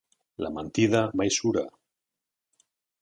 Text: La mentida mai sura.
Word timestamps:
La 0.45 0.49
mentida 0.55 1.03
mai 1.21 1.33
sura. 1.37 1.65